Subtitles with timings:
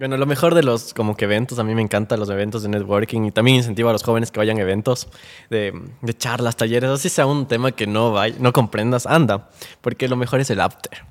[0.00, 2.70] Bueno, lo mejor de los como que eventos, a mí me encantan los eventos de
[2.70, 5.08] networking y también incentivo a los jóvenes que vayan a eventos
[5.50, 9.50] de, de charlas, talleres, así sea un tema que no, vaya, no comprendas, anda,
[9.82, 11.04] porque lo mejor es el after.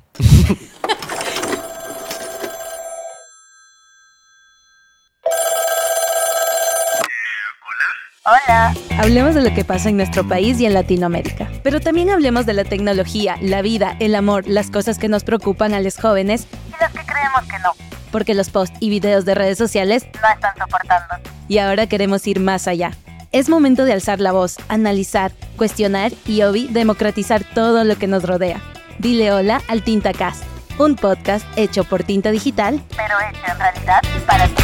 [8.26, 8.74] Hola.
[8.98, 11.48] Hablemos de lo que pasa en nuestro país y en Latinoamérica.
[11.62, 15.76] Pero también hablemos de la tecnología, la vida, el amor, las cosas que nos preocupan
[15.76, 17.89] a los jóvenes y las que creemos que no.
[18.12, 21.16] Porque los posts y videos de redes sociales no están soportando.
[21.48, 22.92] Y ahora queremos ir más allá.
[23.32, 28.24] Es momento de alzar la voz, analizar, cuestionar y, obvi, democratizar todo lo que nos
[28.24, 28.60] rodea.
[28.98, 30.44] Dile hola al TintaCast,
[30.80, 34.64] un podcast hecho por Tinta Digital, pero hecho en realidad para ti.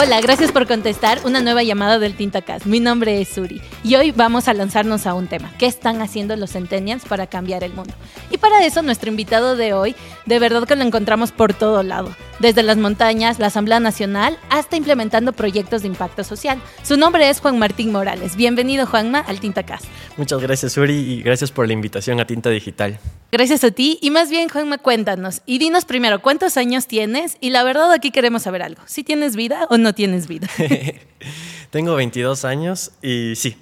[0.00, 2.66] Hola, gracias por contestar una nueva llamada del Tintacast.
[2.66, 5.50] Mi nombre es Suri y hoy vamos a lanzarnos a un tema.
[5.58, 7.92] ¿Qué están haciendo los Centennials para cambiar el mundo?
[8.30, 12.14] Y para eso nuestro invitado de hoy, de verdad que lo encontramos por todo lado,
[12.38, 16.60] desde las montañas, la Asamblea Nacional, hasta implementando proyectos de impacto social.
[16.82, 18.36] Su nombre es Juan Martín Morales.
[18.36, 19.84] Bienvenido Juanma al Tintacast.
[20.16, 22.98] Muchas gracias Suri y gracias por la invitación a Tinta Digital.
[23.30, 27.50] Gracias a ti y más bien Juanma cuéntanos y dinos primero cuántos años tienes y
[27.50, 28.82] la verdad aquí queremos saber algo.
[28.86, 30.48] ¿Si tienes vida o no tienes vida?
[31.70, 33.56] Tengo 22 años y sí.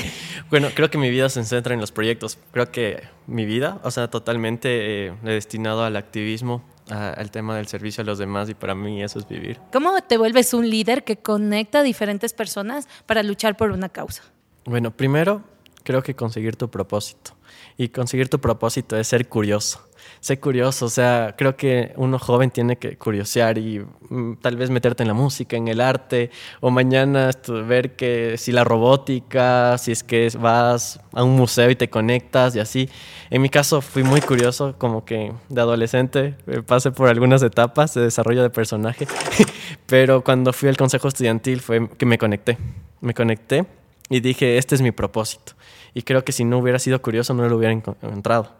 [0.50, 2.38] bueno, creo que mi vida se centra en los proyectos.
[2.52, 7.66] Creo que mi vida, o sea, totalmente eh, destinado al activismo, a, al tema del
[7.66, 9.60] servicio a los demás y para mí eso es vivir.
[9.72, 14.22] ¿Cómo te vuelves un líder que conecta a diferentes personas para luchar por una causa?
[14.64, 15.42] Bueno, primero
[15.84, 17.32] creo que conseguir tu propósito.
[17.76, 19.87] Y conseguir tu propósito es ser curioso
[20.20, 24.70] sé curioso, o sea, creo que uno joven tiene que curiosear y mm, tal vez
[24.70, 27.30] meterte en la música, en el arte, o mañana
[27.66, 32.56] ver que si la robótica, si es que vas a un museo y te conectas
[32.56, 32.88] y así.
[33.30, 37.94] En mi caso fui muy curioso, como que de adolescente eh, pasé por algunas etapas
[37.94, 39.06] de desarrollo de personaje,
[39.86, 42.58] pero cuando fui al consejo estudiantil fue que me conecté,
[43.00, 43.66] me conecté
[44.10, 45.52] y dije, este es mi propósito.
[45.94, 48.52] Y creo que si no hubiera sido curioso no lo hubiera encontrado.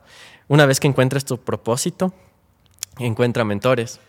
[0.49, 2.13] Una vez que encuentres tu propósito,
[2.99, 4.01] encuentra mentores.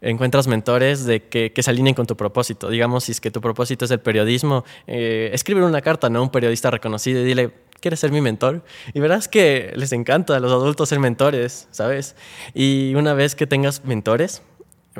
[0.00, 2.68] Encuentras mentores de que, que, se alineen con tu propósito.
[2.68, 6.18] Digamos, si es que tu propósito es el periodismo, eh, escribe una carta ¿no?
[6.18, 8.62] a un periodista reconocido y dile, ¿quieres ser mi mentor?
[8.92, 12.14] Y verás que les encanta a los adultos ser mentores, ¿sabes?
[12.52, 14.42] Y una vez que tengas mentores,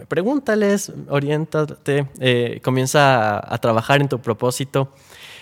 [0.08, 4.90] pregúntales, oriéntate, eh, comienza a, a trabajar en tu propósito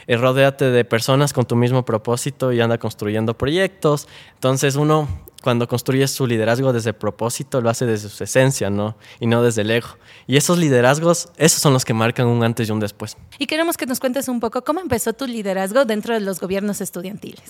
[0.06, 4.06] eh, rodéate de personas con tu mismo propósito y anda construyendo proyectos.
[4.34, 5.08] Entonces uno
[5.44, 8.96] cuando construye su liderazgo desde el propósito, lo hace desde su esencia, ¿no?
[9.20, 9.88] Y no desde el ego.
[10.26, 13.18] Y esos liderazgos, esos son los que marcan un antes y un después.
[13.38, 16.80] Y queremos que nos cuentes un poco cómo empezó tu liderazgo dentro de los gobiernos
[16.80, 17.42] estudiantiles.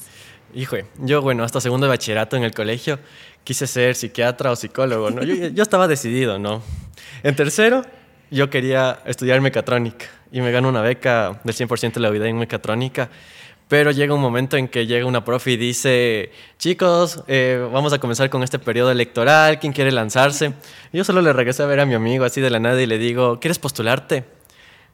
[0.57, 2.99] Hijo, yo, bueno, hasta segundo de bachillerato en el colegio
[3.45, 5.23] quise ser psiquiatra o psicólogo, ¿no?
[5.23, 6.63] Yo, yo estaba decidido, ¿no?
[7.23, 7.85] En tercero,
[8.29, 12.39] yo quería estudiar mecatrónica y me gano una beca del 100% de la vida en
[12.39, 13.09] mecatrónica.
[13.75, 16.31] Pero llega un momento en que llega una profe y dice,
[16.61, 20.53] chicos, eh, vamos a comenzar con este periodo electoral, ¿quién quiere lanzarse?
[20.93, 22.87] Y yo solo le regresé a ver a mi amigo así de la nada y
[22.87, 24.23] le digo, ¿quieres postularte?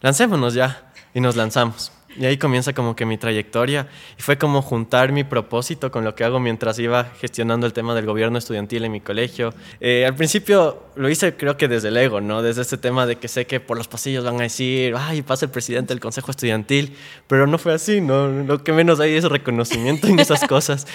[0.01, 0.93] Lancémonos ya.
[1.13, 1.93] Y nos lanzamos.
[2.17, 3.89] Y ahí comienza como que mi trayectoria.
[4.19, 7.95] Y fue como juntar mi propósito con lo que hago mientras iba gestionando el tema
[7.95, 9.55] del gobierno estudiantil en mi colegio.
[9.81, 12.43] Eh, al principio lo hice creo que desde el ego, ¿no?
[12.43, 15.45] Desde este tema de que sé que por los pasillos van a decir, ay, pasa
[15.45, 16.97] el presidente del consejo estudiantil.
[17.29, 18.29] Pero no fue así, ¿no?
[18.29, 20.87] Lo que menos hay es reconocimiento en esas cosas.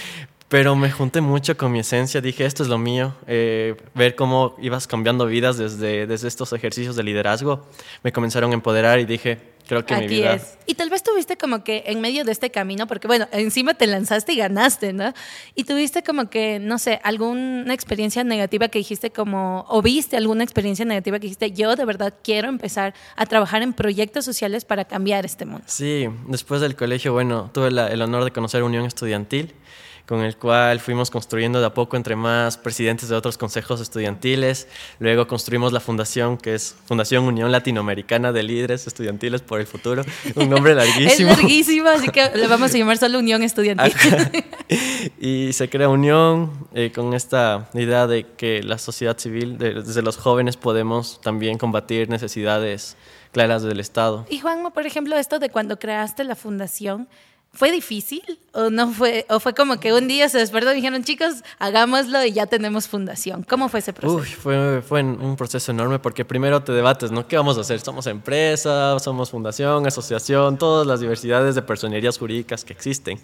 [0.49, 4.55] Pero me junté mucho con mi esencia, dije, esto es lo mío, eh, ver cómo
[4.61, 7.65] ibas cambiando vidas desde, desde estos ejercicios de liderazgo,
[8.03, 10.35] me comenzaron a empoderar y dije, creo que mi vida...
[10.35, 10.57] Es.
[10.67, 13.87] Y tal vez tuviste como que en medio de este camino, porque bueno, encima te
[13.87, 15.13] lanzaste y ganaste, ¿no?
[15.53, 20.43] Y tuviste como que, no sé, alguna experiencia negativa que dijiste como, o viste alguna
[20.43, 24.85] experiencia negativa que dijiste, yo de verdad quiero empezar a trabajar en proyectos sociales para
[24.85, 25.65] cambiar este mundo.
[25.67, 29.53] Sí, después del colegio, bueno, tuve la, el honor de conocer Unión Estudiantil
[30.07, 34.67] con el cual fuimos construyendo de a poco entre más presidentes de otros consejos estudiantiles.
[34.99, 40.03] Luego construimos la fundación, que es Fundación Unión Latinoamericana de Líderes Estudiantiles por el Futuro.
[40.35, 41.31] Un nombre larguísimo.
[41.31, 43.93] es larguísimo, así que le vamos a llamar solo Unión Estudiantil.
[45.19, 50.17] y se crea Unión eh, con esta idea de que la sociedad civil, desde los
[50.17, 52.95] jóvenes, podemos también combatir necesidades
[53.31, 54.25] claras del Estado.
[54.29, 57.09] Y Juanma, por ejemplo, esto de cuando creaste la fundación,
[57.55, 58.21] ¿Fue difícil
[58.51, 62.23] o no fue o fue como que un día se despertó y dijeron, "Chicos, hagámoslo
[62.25, 63.43] y ya tenemos fundación"?
[63.43, 64.17] ¿Cómo fue ese proceso?
[64.21, 67.27] Uy, fue, fue un proceso enorme porque primero te debates, ¿no?
[67.27, 67.79] ¿Qué vamos a hacer?
[67.79, 73.19] Somos empresa, somos fundación, asociación, todas las diversidades de personerías jurídicas que existen.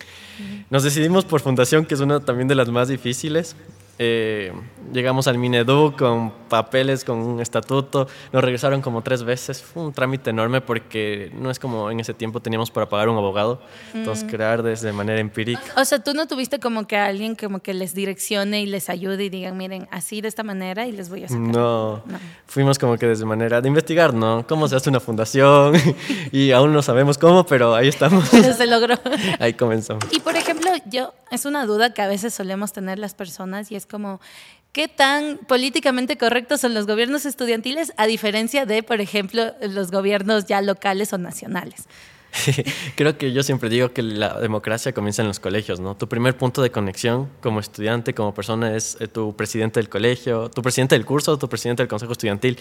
[0.69, 3.55] Nos decidimos por fundación, que es una también de las más difíciles.
[4.03, 4.51] Eh,
[4.91, 9.93] llegamos al Minedu con papeles con un estatuto, nos regresaron como tres veces, fue un
[9.93, 13.61] trámite enorme porque no es como en ese tiempo teníamos para pagar un abogado,
[13.93, 15.61] entonces crear desde manera empírica.
[15.77, 19.25] O sea, tú no tuviste como que alguien como que les direccione y les ayude
[19.25, 21.43] y digan, miren, así de esta manera y les voy a sacar.
[21.43, 22.01] No,
[22.47, 24.47] fuimos como que desde manera de investigar, ¿no?
[24.47, 25.75] Cómo se hace una fundación
[26.31, 28.29] y aún no sabemos cómo, pero ahí estamos.
[28.31, 28.95] Pero se logró.
[29.39, 30.03] Ahí comenzamos.
[30.11, 33.75] Y por ejemplo, yo, es una duda que a veces solemos tener las personas y
[33.75, 34.21] es como,
[34.71, 40.45] ¿qué tan políticamente correctos son los gobiernos estudiantiles a diferencia de, por ejemplo, los gobiernos
[40.45, 41.87] ya locales o nacionales?
[42.95, 45.95] Creo que yo siempre digo que la democracia comienza en los colegios, ¿no?
[45.95, 50.49] Tu primer punto de conexión como estudiante, como persona, es eh, tu presidente del colegio,
[50.49, 52.57] tu presidente del curso, tu presidente del consejo estudiantil.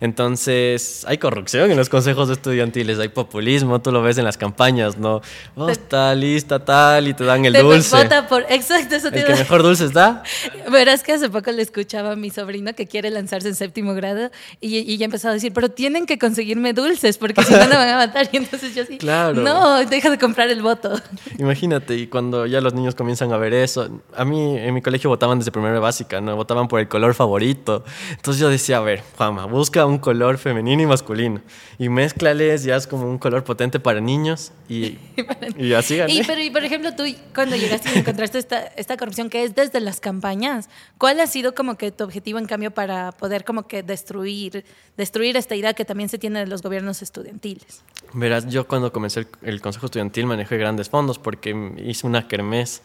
[0.00, 4.98] Entonces, hay corrupción en los consejos estudiantiles, hay populismo, tú lo ves en las campañas,
[4.98, 5.22] ¿no?
[5.56, 7.96] Vos está lista tal y te dan el Te dulce.
[7.96, 10.22] vota por, exacto, eso te El que mejor dulces da.
[10.70, 14.30] Verás que hace poco le escuchaba a mi sobrino que quiere lanzarse en séptimo grado
[14.60, 17.74] y, y ya empezó a decir, pero tienen que conseguirme dulces porque si no, no
[17.76, 18.28] van a matar.
[18.32, 19.13] Y entonces yo así, Claro.
[19.34, 20.92] No, deja de comprar el voto.
[21.38, 25.10] Imagínate, y cuando ya los niños comienzan a ver eso, a mí en mi colegio
[25.10, 26.36] votaban desde primera básica, ¿no?
[26.36, 27.84] Votaban por el color favorito.
[28.10, 31.40] Entonces yo decía, a ver, Juanma, busca un color femenino y masculino
[31.78, 34.98] y mézclales, ya es como un color potente para niños y,
[35.56, 36.14] y así gané.
[36.14, 39.54] Y, pero, y por ejemplo, tú cuando llegaste y encontraste esta, esta corrupción que es
[39.54, 40.68] desde las campañas,
[40.98, 44.64] ¿cuál ha sido como que tu objetivo en cambio para poder como que destruir,
[44.96, 47.82] destruir esta idea que también se tiene de los gobiernos estudiantiles?
[48.12, 52.82] Verás, yo cuando comencé el, el consejo estudiantil manejé grandes fondos porque hice una kermés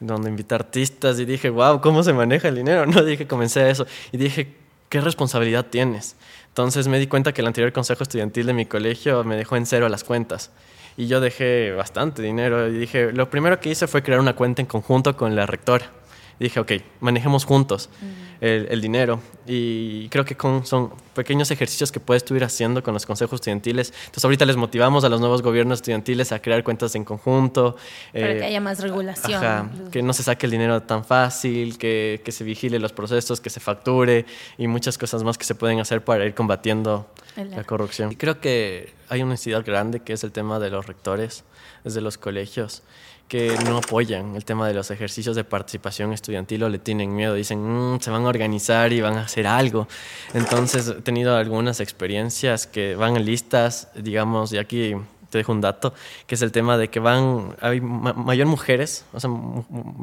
[0.00, 2.86] donde invité artistas y dije, wow, ¿cómo se maneja el dinero?
[2.96, 4.54] No, dije, comencé a eso y dije,
[4.88, 6.16] ¿qué responsabilidad tienes?
[6.48, 9.66] Entonces me di cuenta que el anterior consejo estudiantil de mi colegio me dejó en
[9.66, 10.50] cero las cuentas.
[10.96, 14.62] Y yo dejé bastante dinero y dije, lo primero que hice fue crear una cuenta
[14.62, 15.90] en conjunto con la rectora.
[16.38, 17.88] Y dije, ok, manejemos juntos
[18.40, 19.20] el, el dinero.
[19.46, 23.38] Y creo que con, son pequeños ejercicios que puedes tú ir haciendo con los consejos
[23.38, 23.92] estudiantiles.
[24.06, 27.76] Entonces ahorita les motivamos a los nuevos gobiernos estudiantiles a crear cuentas en conjunto.
[28.12, 29.42] Para eh, que haya más regulación.
[29.42, 33.40] Ajá, que no se saque el dinero tan fácil, que, que se vigile los procesos,
[33.40, 34.26] que se facture
[34.58, 38.12] y muchas cosas más que se pueden hacer para ir combatiendo la corrupción.
[38.12, 41.44] Y creo que hay una necesidad grande que es el tema de los rectores
[41.84, 42.82] desde los colegios
[43.28, 47.34] que no apoyan el tema de los ejercicios de participación estudiantil o le tienen miedo,
[47.34, 47.58] dicen,
[47.94, 49.88] "Mm, se van a organizar y van a hacer algo.
[50.34, 54.94] Entonces he tenido algunas experiencias que van listas, digamos, y aquí
[55.30, 55.92] te dejo un dato,
[56.28, 59.28] que es el tema de que van, hay ma- mayor mujeres, o sea,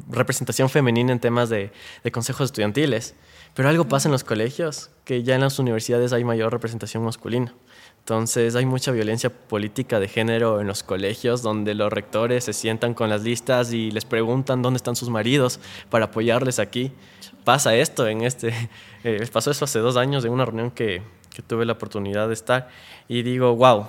[0.09, 1.71] representación femenina en temas de
[2.11, 3.15] consejos estudiantiles,
[3.53, 7.53] pero algo pasa en los colegios, que ya en las universidades hay mayor representación masculina.
[8.03, 12.93] Entonces hay mucha violencia política de género en los colegios donde los rectores se sientan
[12.93, 16.91] con las listas y les preguntan dónde están sus maridos para apoyarles aquí.
[17.45, 18.53] Pasa esto en este,
[19.05, 21.01] eh, pasó eso hace dos años en una reunión que,
[21.47, 22.69] tuve la oportunidad de estar
[23.07, 23.87] y digo, wow,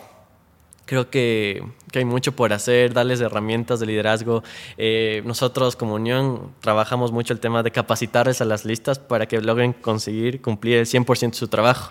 [0.87, 4.43] Creo que, que hay mucho por hacer, darles herramientas de liderazgo.
[4.77, 9.41] Eh, nosotros como Unión trabajamos mucho el tema de capacitarles a las listas para que
[9.41, 11.91] logren conseguir cumplir el 100% de su trabajo.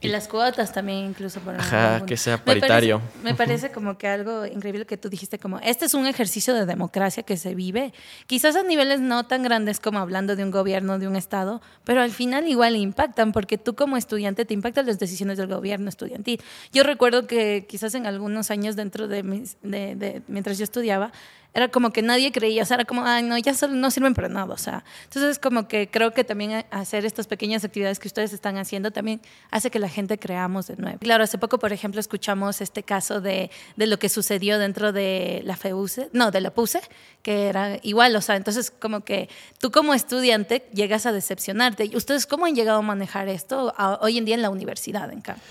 [0.00, 3.02] Y las cuotas también, incluso para Ajá, que sea Me parece- paritario.
[3.22, 6.66] Me parece, como que algo increíble que tú dijiste, como este es un ejercicio de
[6.66, 7.92] democracia que se vive,
[8.26, 12.00] quizás a niveles no tan grandes como hablando de un gobierno, de un estado, pero
[12.00, 16.40] al final igual impactan, porque tú como estudiante te impactan las decisiones del gobierno estudiantil.
[16.72, 21.10] Yo recuerdo que quizás en algunos años dentro de, mis, de, de- mientras yo estudiaba,
[21.54, 24.28] era como que nadie creía, o sea, era como, ay, no, ya no sirven para
[24.28, 24.84] nada, o sea.
[25.04, 29.20] Entonces, como que creo que también hacer estas pequeñas actividades que ustedes están haciendo también
[29.50, 30.98] hace que la gente creamos de nuevo.
[30.98, 35.40] Claro, hace poco, por ejemplo, escuchamos este caso de, de lo que sucedió dentro de
[35.44, 36.80] la FEUCE, no, de la PUSE,
[37.22, 39.28] que era igual, o sea, entonces como que
[39.58, 41.86] tú como estudiante llegas a decepcionarte.
[41.86, 45.10] ¿Y ¿Ustedes cómo han llegado a manejar esto a- hoy en día en la universidad,
[45.12, 45.42] en cambio?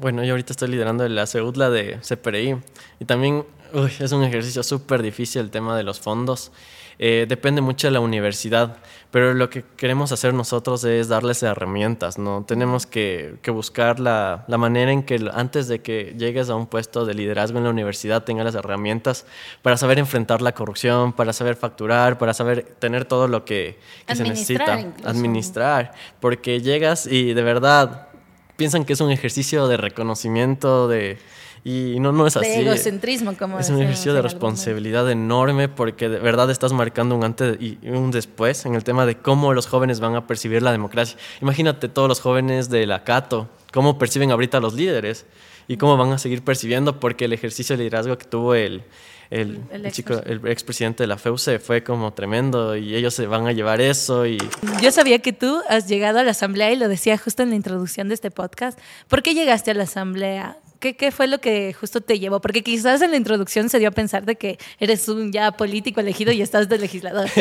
[0.00, 2.56] Bueno, yo ahorita estoy liderando la CEUTLA de CPRI
[3.00, 6.52] y también uy, es un ejercicio súper difícil el tema de los fondos.
[6.98, 8.76] Eh, depende mucho de la universidad,
[9.10, 12.44] pero lo que queremos hacer nosotros es darles herramientas, ¿no?
[12.46, 16.66] Tenemos que, que buscar la, la manera en que antes de que llegues a un
[16.66, 19.26] puesto de liderazgo en la universidad tengas las herramientas
[19.62, 24.14] para saber enfrentar la corrupción, para saber facturar, para saber tener todo lo que, que
[24.14, 24.78] se necesita.
[24.78, 25.08] incluso.
[25.08, 28.08] Administrar, porque llegas y de verdad
[28.56, 31.18] piensan que es un ejercicio de reconocimiento de
[31.64, 36.08] y no no es así De egocentrismo, como es un ejercicio de responsabilidad enorme porque
[36.08, 39.66] de verdad estás marcando un antes y un después en el tema de cómo los
[39.66, 44.30] jóvenes van a percibir la democracia imagínate todos los jóvenes de la Cato cómo perciben
[44.30, 45.26] ahorita los líderes
[45.68, 48.82] y cómo van a seguir percibiendo, porque el ejercicio de liderazgo que tuvo el,
[49.30, 50.46] el, El el chico, expresidente.
[50.46, 54.26] el expresidente de la FEUCE fue como tremendo y ellos se van a llevar eso
[54.26, 54.38] y
[54.80, 57.56] Yo sabía que tú has llegado a la asamblea y lo decía justo en la
[57.56, 58.78] introducción de este podcast.
[59.08, 60.58] ¿Por qué llegaste a la asamblea?
[60.82, 62.40] ¿Qué, qué fue lo que justo te llevó?
[62.40, 66.00] Porque quizás en la introducción se dio a pensar de que eres un ya político
[66.00, 67.28] elegido y estás de legislador.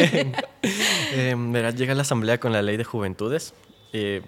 [1.13, 3.55] Eh, verás, llega a la Asamblea con la ley de juventudes.
[3.93, 4.21] Eh,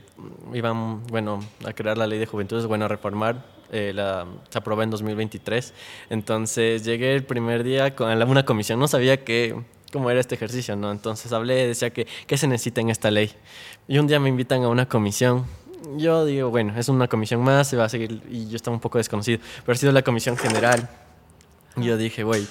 [0.54, 3.46] iban, bueno, a crear la ley de juventudes, bueno, a reformar.
[3.72, 5.74] eh, la, se aprobó en 2023.
[6.10, 8.80] Entonces llegué el primer día con una comisión.
[8.80, 9.56] No sabía que,
[9.94, 10.92] cómo era este ejercicio, ¿no?
[10.92, 13.32] Entonces hablé, decía que qué se necesita en esta ley.
[13.88, 15.46] Y un día me invitan a una comisión.
[15.98, 18.22] Yo digo, bueno, es una comisión más, se va a seguir.
[18.30, 19.40] Y yo estaba un poco desconocido.
[19.66, 20.90] Pero ha sido la comisión general.
[21.76, 22.46] Y yo dije, güey,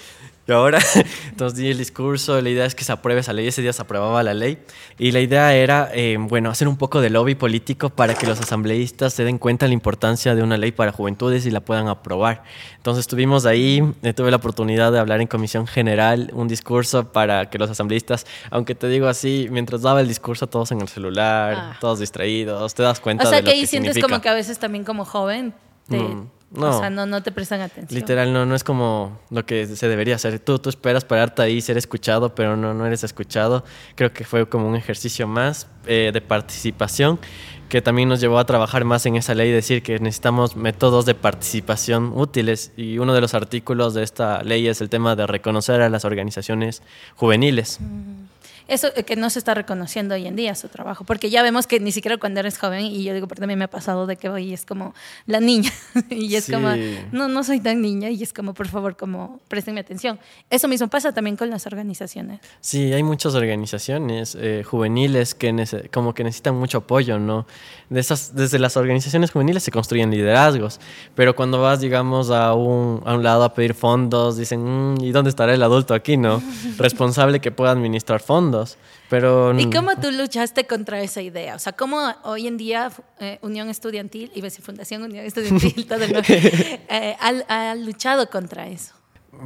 [0.49, 0.81] y ahora,
[1.31, 3.81] entonces di el discurso, la idea es que se apruebe esa ley, ese día se
[3.81, 4.59] aprobaba la ley,
[4.99, 8.41] y la idea era, eh, bueno, hacer un poco de lobby político para que los
[8.41, 11.87] asambleístas se den cuenta de la importancia de una ley para juventudes y la puedan
[11.87, 12.43] aprobar.
[12.79, 17.49] Entonces estuvimos ahí, eh, tuve la oportunidad de hablar en comisión general, un discurso para
[17.49, 21.55] que los asambleístas, aunque te digo así, mientras daba el discurso todos en el celular,
[21.57, 21.77] Ah.
[21.81, 24.09] todos distraídos, te das cuenta o sea de que ahí sientes significa.
[24.09, 25.55] como que a veces también como joven
[25.89, 26.79] te, Mm, o no.
[26.79, 27.99] sea, no, no te prestan atención.
[27.99, 30.39] Literal, no, no es como lo que se debería hacer.
[30.39, 33.65] Tú, tú esperas pararte ahí, ser escuchado, pero no, no eres escuchado.
[33.95, 37.19] Creo que fue como un ejercicio más eh, de participación
[37.73, 41.07] que también nos llevó a trabajar más en esa ley y decir que necesitamos métodos
[41.07, 42.71] de participación útiles.
[42.77, 46.05] Y uno de los artículos de esta ley es el tema de reconocer a las
[46.05, 46.83] organizaciones
[47.17, 47.81] juveniles.
[48.69, 51.67] Eso eh, que no se está reconociendo hoy en día su trabajo, porque ya vemos
[51.67, 54.17] que ni siquiera cuando eres joven, y yo digo, porque también me ha pasado de
[54.17, 54.95] que voy y es como
[55.27, 55.71] la niña,
[56.11, 56.53] y es Sí.
[56.53, 56.69] como,
[57.13, 60.19] no, no soy tan niña, y es como, por favor, como, préstenme atención.
[60.51, 62.41] Eso mismo pasa también con las organizaciones.
[62.61, 65.53] Sí, hay muchas organizaciones eh, juveniles que
[65.93, 67.47] como que necesitan mucho apoyo, ¿no?
[67.91, 70.81] De esas, desde las organizaciones juveniles se construyen liderazgos,
[71.15, 74.63] pero cuando vas, digamos, a un, a un lado a pedir fondos, dicen,
[74.95, 76.43] "Mm, ¿y dónde estará el adulto aquí, no?
[76.79, 78.52] Responsable que pueda administrar fondos,
[79.09, 79.59] pero...
[79.59, 81.55] ¿Y cómo tú luchaste contra esa idea?
[81.55, 82.91] O sea, ¿cómo hoy en día
[83.21, 88.95] eh, Unión Estudiantil, decir Fundación Unión Estudiantil, todo el eh, ha, ha luchado contra eso?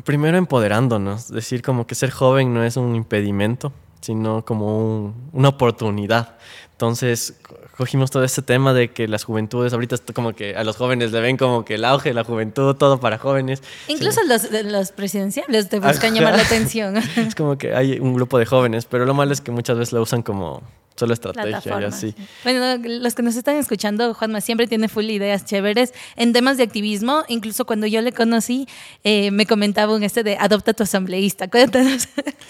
[0.04, 5.48] Primero empoderándonos, decir como que ser joven no es un impedimento, sino como un- una
[5.48, 6.36] oportunidad.
[6.76, 10.76] Entonces co- cogimos todo este tema de que las juventudes, ahorita como que a los
[10.76, 13.62] jóvenes le ven como que el auge de la juventud, todo para jóvenes.
[13.88, 16.14] Incluso los, los presidenciables te buscan Ajá.
[16.20, 16.98] llamar la atención.
[16.98, 19.94] Es como que hay un grupo de jóvenes, pero lo malo es que muchas veces
[19.94, 20.62] lo usan como
[20.96, 22.14] solo estrategia y así.
[22.42, 26.62] Bueno, los que nos están escuchando, Juanma siempre tiene full ideas chéveres en temas de
[26.64, 27.22] activismo.
[27.28, 28.66] Incluso cuando yo le conocí,
[29.04, 31.48] eh, me comentaba un este de adopta tu asambleísta.
[31.48, 32.08] Cuéntanos,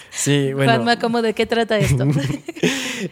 [0.09, 0.71] Sí, bueno.
[0.73, 2.05] Juanma, ¿cómo de qué trata esto?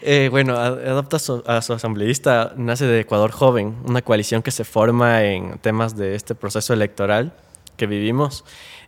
[0.02, 4.50] Eh, bueno, a- Adopta su- a su asambleísta nace de Ecuador Joven, una coalición que
[4.52, 7.34] se forma en temas de este proceso electoral
[7.78, 8.46] que vivimos,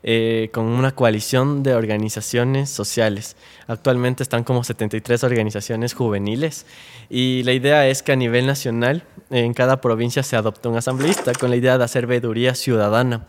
[0.10, 3.36] eh, con una coalición de organizaciones sociales.
[3.68, 6.66] Actualmente están como 73 organizaciones juveniles
[7.10, 11.34] y la idea es que a nivel nacional, en cada provincia se adopta un asambleísta
[11.34, 13.28] con la idea de hacer veeduría ciudadana.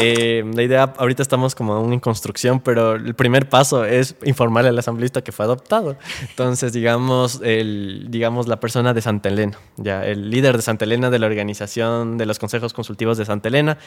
[0.00, 4.70] Eh, la idea, ahorita estamos como aún en construcción, pero el primer paso es informarle
[4.70, 5.96] al asambleísta que fue adoptado.
[6.20, 11.10] Entonces, digamos, el, digamos la persona de Santa Elena, ya, el líder de Santa Elena
[11.10, 13.78] de la organización de los consejos consultivos de Santa Elena,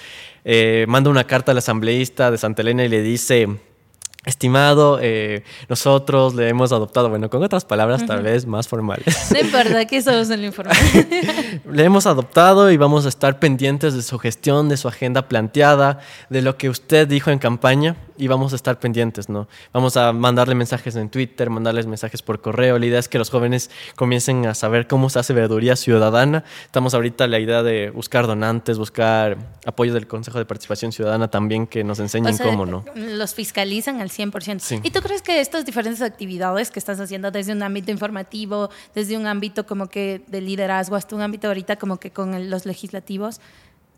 [0.43, 3.70] eh, manda una carta al asambleísta de Santa Elena y le dice...
[4.23, 9.31] Estimado, eh, nosotros le hemos adoptado, bueno, con otras palabras tal vez más formales.
[9.31, 10.73] No importa, que eso se lo informa.
[11.71, 16.01] Le hemos adoptado y vamos a estar pendientes de su gestión, de su agenda planteada,
[16.29, 19.47] de lo que usted dijo en campaña y vamos a estar pendientes, ¿no?
[19.73, 22.79] Vamos a mandarle mensajes en Twitter, mandarles mensajes por correo.
[22.79, 26.43] La idea es que los jóvenes comiencen a saber cómo se hace veeduría ciudadana.
[26.65, 31.67] Estamos ahorita la idea de buscar donantes, buscar apoyo del Consejo de Participación Ciudadana también
[31.67, 32.85] que nos enseñen O sea, cómo, ¿no?
[32.95, 34.59] Los fiscalizan al 100%.
[34.59, 34.79] Sí.
[34.83, 39.17] ¿Y tú crees que estas diferentes actividades que estás haciendo desde un ámbito informativo, desde
[39.17, 43.39] un ámbito como que de liderazgo hasta un ámbito ahorita como que con los legislativos,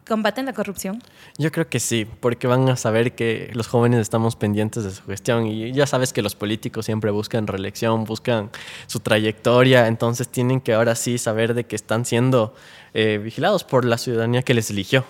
[0.07, 1.01] combaten la corrupción?
[1.37, 5.03] Yo creo que sí, porque van a saber que los jóvenes estamos pendientes de su
[5.03, 8.49] gestión y ya sabes que los políticos siempre buscan reelección, buscan
[8.87, 12.53] su trayectoria, entonces tienen que ahora sí saber de que están siendo
[12.93, 15.05] eh, vigilados por la ciudadanía que les eligió.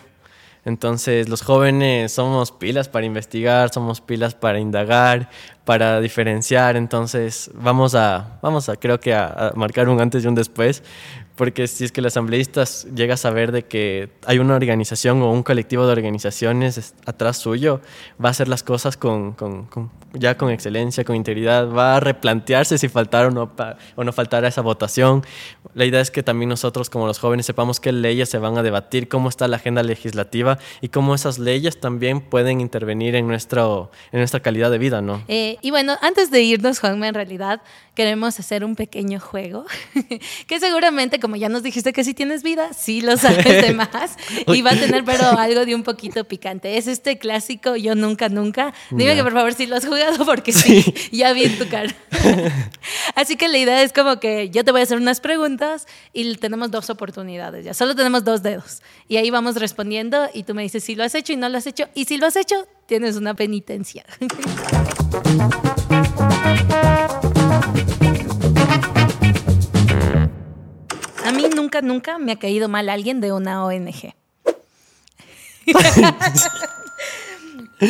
[0.66, 5.30] Entonces los jóvenes somos pilas para investigar, somos pilas para indagar,
[5.66, 10.28] para diferenciar, entonces vamos a, vamos a creo que a, a marcar un antes y
[10.28, 10.82] un después,
[11.36, 12.64] porque si es que el asambleísta
[12.94, 17.38] llega a saber de que hay una organización o un colectivo de organizaciones es- atrás
[17.38, 17.82] suyo,
[18.24, 19.36] va a hacer las cosas con,
[20.14, 24.62] ya con excelencia, con integridad, va a replantearse si faltara o no, pa- o esa
[24.62, 25.24] votación.
[25.74, 28.64] La idea es que también nosotros como los jóvenes sepamos qué leyes se van a
[28.64, 33.90] debatir, cómo está la agenda legislativa y cómo esas leyes también pueden intervenir en, nuestro,
[34.12, 35.24] en nuestra calidad de vida, ¿no?
[35.28, 37.62] Eh, y bueno, antes de irnos, Juanma, en realidad
[37.96, 39.66] queremos hacer un pequeño juego
[40.48, 44.18] que seguramente, como ya nos dijiste que si tienes vida, sí lo sabes de más
[44.48, 46.78] y va a tener pero algo de un poquito picante.
[46.78, 48.74] Es este clásico Yo Nunca Nunca.
[48.92, 51.94] Dime que por favor si lo has jugado porque sí, ya vi en tu cara.
[53.16, 56.36] Así que la idea es como que yo te voy a hacer unas preguntas y
[56.38, 57.74] tenemos dos oportunidades ya.
[57.74, 61.16] Solo tenemos dos dedos y ahí vamos respondiendo y tú me dices si lo has
[61.16, 64.06] hecho y no lo has hecho y si lo has hecho tienes una penitencia.
[71.82, 74.14] Nunca, nunca me ha caído mal alguien de una ONG.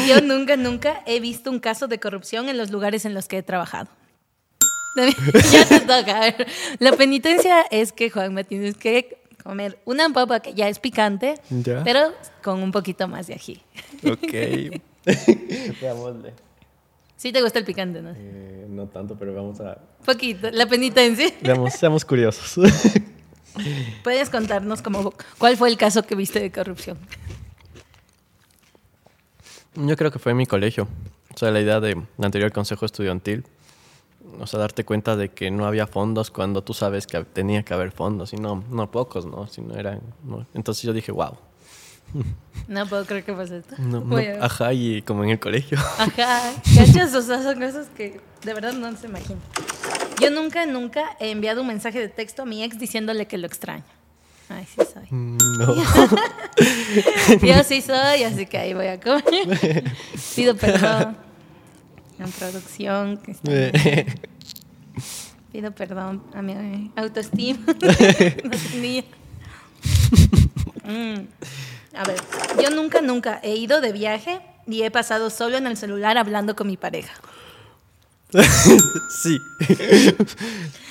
[0.07, 3.37] Yo nunca, nunca he visto un caso de corrupción en los lugares en los que
[3.39, 3.89] he trabajado.
[5.51, 6.17] ya te toca.
[6.17, 6.47] A ver,
[6.79, 11.35] la penitencia es que, Juan, me tienes que comer una papa que ya es picante,
[11.49, 11.83] Ya.
[11.83, 12.13] pero
[12.43, 13.61] con un poquito más de ají.
[14.05, 14.81] Ok.
[15.81, 16.33] Veámosle.
[17.17, 18.11] Sí te gusta el picante, ¿no?
[18.15, 19.77] Eh, no tanto, pero vamos a...
[20.05, 20.49] Poquito.
[20.51, 21.31] La penitencia.
[21.41, 22.59] Veamos, seamos curiosos.
[24.03, 26.98] Puedes contarnos cómo, cuál fue el caso que viste de corrupción.
[29.75, 30.88] Yo creo que fue en mi colegio.
[31.33, 33.43] O sea, la idea del anterior consejo estudiantil.
[34.39, 37.74] O sea, darte cuenta de que no había fondos cuando tú sabes que tenía que
[37.74, 38.33] haber fondos.
[38.33, 39.48] Y no, no pocos, ¿no?
[39.48, 40.01] Si no eran...
[40.24, 40.45] no.
[40.53, 41.38] Entonces yo dije, wow.
[42.67, 43.75] No puedo creer que pase esto.
[43.79, 45.77] No, no, ajá, y como en el colegio.
[45.79, 47.13] Ajá, ¿cachas?
[47.15, 49.41] O sea, son cosas que de verdad no se imaginan.
[50.22, 53.48] Yo nunca, nunca he enviado un mensaje de texto a mi ex diciéndole que lo
[53.48, 53.84] extraño.
[54.50, 55.08] Ay, sí soy.
[55.10, 55.75] No.
[57.41, 59.24] Yo sí soy, así que ahí voy a comer.
[60.36, 61.17] Pido perdón.
[62.20, 63.72] En producción, que está bien.
[65.51, 67.60] Pido perdón a mi autoestima.
[67.65, 69.03] no tenía.
[70.84, 71.27] Mm.
[71.96, 72.20] A ver,
[72.62, 76.55] yo nunca, nunca he ido de viaje y he pasado solo en el celular hablando
[76.55, 77.13] con mi pareja.
[79.23, 79.41] sí.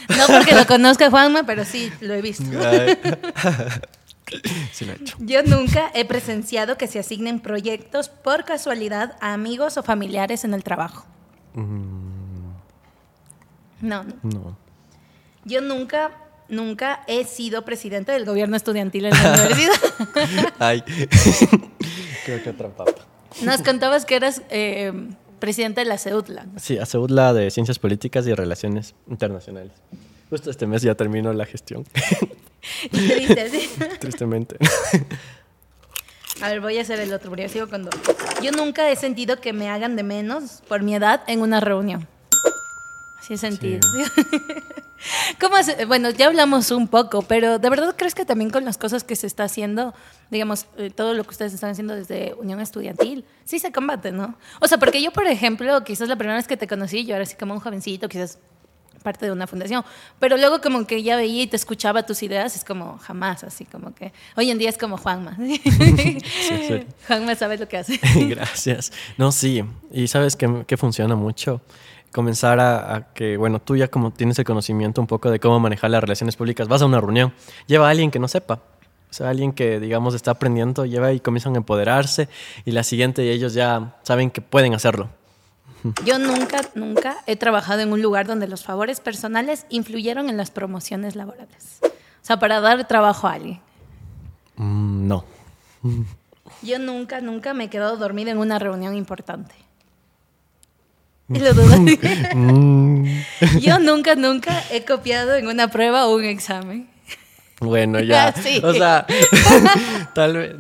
[0.09, 2.45] No porque lo conozca Juanma, pero sí lo he visto.
[2.65, 2.99] Ay.
[4.73, 5.17] sí lo he hecho.
[5.19, 10.55] Yo nunca he presenciado que se asignen proyectos por casualidad a amigos o familiares en
[10.55, 11.07] el trabajo.
[11.55, 12.55] No,
[13.81, 14.05] no.
[14.23, 14.57] No.
[15.45, 16.13] Yo nunca,
[16.49, 19.75] nunca he sido presidente del gobierno estudiantil en la universidad.
[20.59, 20.83] Ay.
[22.25, 22.93] Creo que otra papa.
[23.43, 24.93] Nos contabas que eras eh,
[25.43, 26.47] presidente de la CEUTLA.
[26.57, 29.73] Sí, a la de Ciencias Políticas y Relaciones Internacionales.
[30.31, 31.85] Justo este mes ya termino la gestión,
[32.93, 33.71] ¿Y qué dices?
[33.99, 34.57] tristemente.
[36.41, 37.95] A ver, voy a hacer el otro, porque sigo con dos.
[38.41, 42.07] Yo nunca he sentido que me hagan de menos por mi edad en una reunión.
[43.19, 43.81] Así he sentido.
[45.41, 45.87] ¿Cómo es?
[45.87, 49.17] Bueno, ya hablamos un poco, pero ¿de verdad crees que también con las cosas que
[49.17, 49.95] se está haciendo,
[50.31, 54.37] digamos, eh, todo lo que ustedes están haciendo desde Unión Estudiantil, sí se combate, ¿no?
[54.61, 57.25] O sea, porque yo, por ejemplo, quizás la primera vez que te conocí, yo era
[57.25, 58.39] así como un jovencito, quizás
[59.03, 59.85] parte de una fundación,
[60.19, 63.65] pero luego como que ya veía y te escuchaba tus ideas, es como jamás, así
[63.65, 65.37] como que hoy en día es como Juanma.
[65.37, 66.19] sí.
[67.07, 68.01] Juanma sabe lo que hace.
[68.29, 68.93] Gracias.
[69.19, 69.65] No, sí.
[69.91, 71.61] Y sabes que, que funciona mucho.
[72.13, 75.59] Comenzar a, a que, bueno, tú ya como tienes el conocimiento un poco de cómo
[75.61, 77.33] manejar las relaciones públicas, vas a una reunión,
[77.67, 78.61] lleva a alguien que no sepa.
[79.13, 82.31] O sea, alguien que, digamos, está aprendiendo, lleva y comienzan a empoderarse
[82.65, 85.11] y la siguiente ellos ya saben que pueden hacerlo.
[86.05, 90.51] Yo nunca, nunca he trabajado en un lugar donde los favores personales influyeron en las
[90.51, 91.81] promociones laborales.
[91.83, 93.61] O sea, para dar trabajo a alguien.
[94.57, 95.25] Mm, no.
[96.63, 99.55] Yo nunca, nunca me he quedado dormida en una reunión importante.
[101.39, 101.55] Lo.
[102.35, 103.07] Mm,
[103.61, 106.89] Yo nunca, nunca he copiado en una prueba o un examen.
[107.61, 108.33] bueno, ya.
[108.33, 108.61] Sí.
[108.63, 109.07] O sea,
[110.15, 110.53] tal vez.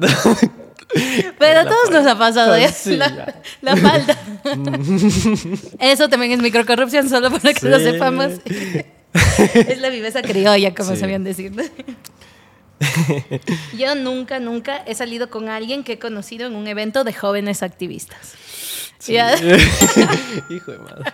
[1.38, 2.70] Pero a todos nos ha pasado ya.
[2.70, 3.42] Sí, la, ya.
[3.62, 4.18] la falta.
[5.78, 8.32] Eso también es microcorrupción, solo para que lo sepamos.
[9.54, 11.52] es la viveza criolla, como sabían decir.
[13.76, 17.62] Yo nunca, nunca he salido con alguien que he conocido en un evento de jóvenes
[17.62, 18.34] activistas.
[18.98, 19.14] Sí.
[19.14, 19.34] Ya,
[20.50, 21.12] Hijo de madre.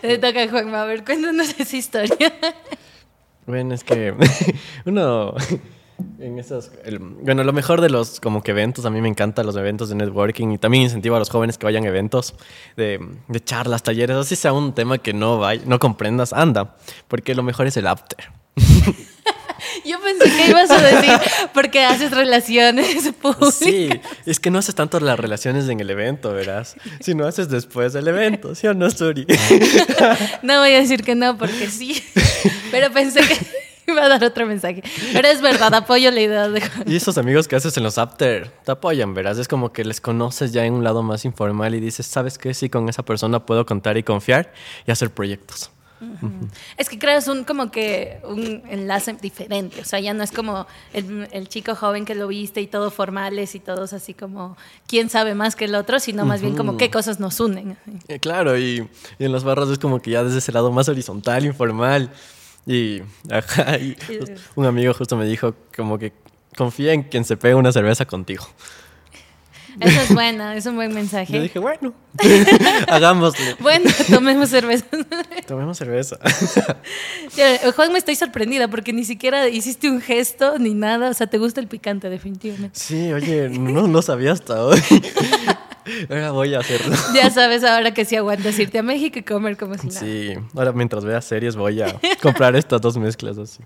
[0.00, 0.82] te toca a Juanma.
[0.82, 2.32] A ver, cuéntanos esa historia.
[3.46, 4.14] Bueno, es que
[4.84, 5.34] uno
[6.20, 9.46] en esos, el- bueno, lo mejor de los como que eventos, a mí me encantan
[9.46, 12.34] los eventos de networking y también incentivo a los jóvenes que vayan a eventos
[12.76, 16.76] de, de charlas, talleres, así sea un tema que no vay- no comprendas, anda,
[17.08, 18.30] porque lo mejor es el after.
[19.84, 21.12] Yo pensé que ibas a decir
[21.54, 23.54] porque haces relaciones públicas.
[23.54, 23.88] Sí,
[24.26, 26.76] es que no haces tanto las relaciones en el evento, verás.
[27.00, 29.26] Si no haces después del evento, ¿sí o no, Suri?
[30.42, 32.02] No voy a decir que no porque sí,
[32.70, 33.36] pero pensé que
[33.88, 34.82] iba a dar otro mensaje.
[35.12, 36.84] Pero es verdad, apoyo la idea de Juan.
[36.86, 39.38] Y esos amigos que haces en los after te apoyan, verás.
[39.38, 42.54] Es como que les conoces ya en un lado más informal y dices, ¿sabes qué?
[42.54, 44.52] Sí, con esa persona puedo contar y confiar
[44.86, 45.70] y hacer proyectos.
[46.76, 50.66] Es que creas un como que un enlace diferente, o sea, ya no es como
[50.92, 54.56] el, el chico joven que lo viste y todo formales y todos así como
[54.86, 57.76] quién sabe más que el otro, sino más bien como qué cosas nos unen.
[58.08, 60.88] Eh, claro, y, y en los barros es como que ya desde ese lado más
[60.88, 62.10] horizontal, informal.
[62.66, 63.96] Y, ajá, y
[64.54, 66.12] un amigo justo me dijo como que
[66.56, 68.46] confía en quien se pega una cerveza contigo.
[69.80, 71.40] Eso es bueno, es un buen Yo mensaje.
[71.40, 71.92] dije, bueno,
[72.88, 73.44] hagámoslo.
[73.60, 74.84] Bueno, tomemos cerveza.
[75.46, 76.18] Tomemos cerveza.
[77.76, 81.38] Juan, me estoy sorprendida porque ni siquiera hiciste un gesto ni nada, o sea, te
[81.38, 82.78] gusta el picante definitivamente.
[82.78, 84.82] Sí, oye, no, no sabía hasta hoy.
[86.08, 86.96] Ahora voy a hacerlo.
[87.14, 90.00] Ya sabes ahora que sí aguantas irte a México y comer como si nada.
[90.00, 93.62] Sí, ahora mientras vea series voy a comprar estas dos mezclas así.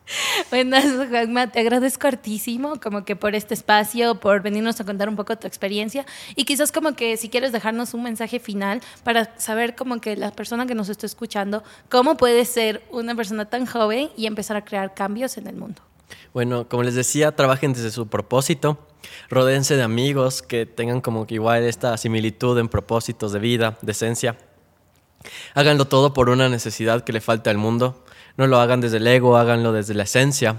[0.51, 5.17] Buenas, Juanma, te agradezco hartísimo como que por este espacio, por venirnos a contar un
[5.17, 6.07] poco tu experiencia
[6.37, 10.31] y quizás como que si quieres dejarnos un mensaje final para saber como que la
[10.31, 14.65] persona que nos está escuchando, cómo puede ser una persona tan joven y empezar a
[14.65, 15.83] crear cambios en el mundo.
[16.33, 18.79] Bueno, como les decía, trabajen desde su propósito,
[19.29, 23.92] rodéense de amigos que tengan como que igual esta similitud en propósitos de vida, de
[23.92, 24.37] esencia.
[25.55, 28.05] Háganlo todo por una necesidad que le falta al mundo.
[28.37, 30.57] No lo hagan desde el ego, háganlo desde la esencia.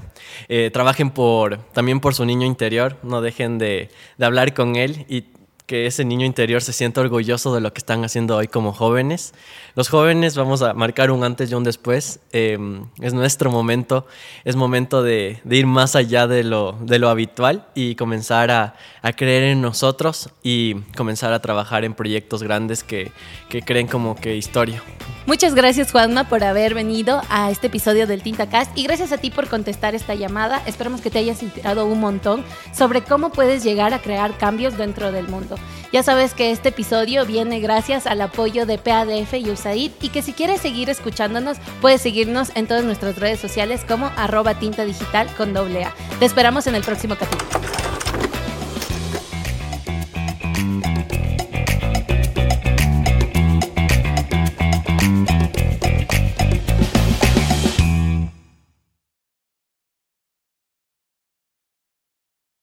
[0.48, 5.06] Eh, trabajen por, también por su niño interior, no dejen de, de hablar con él
[5.10, 5.26] y
[5.74, 9.34] que ese niño interior se sienta orgulloso de lo que están haciendo hoy como jóvenes.
[9.74, 12.20] Los jóvenes vamos a marcar un antes y un después.
[12.32, 12.60] Eh,
[13.02, 14.06] es nuestro momento,
[14.46, 19.14] es momento de, ir más allá de lo, de lo habitual y comenzar a, a
[19.14, 23.12] creer en nosotros y comenzar a trabajar en proyectos grandes que,
[23.50, 24.84] que creen como que historia.
[25.26, 29.32] Muchas gracias Juanma por haber venido a este episodio del TintaCast y gracias a ti
[29.32, 30.62] por contestar esta llamada.
[30.68, 35.12] Esperamos que te hayas inspirado un montón sobre cómo puedes llegar a crear cambios dentro
[35.12, 35.56] del mundo.
[35.92, 40.22] Ya sabes que este episodio viene gracias al apoyo de PADF y USAID y que
[40.22, 45.28] si quieres seguir escuchándonos puedes seguirnos en todas nuestras redes sociales como arroba tinta digital
[45.38, 45.94] con doble A.
[46.20, 47.83] Te esperamos en el próximo capítulo.